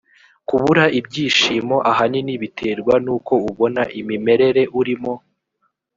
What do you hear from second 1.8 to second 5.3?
ahanini biterwa n ‘uko ubona imimerere urimo.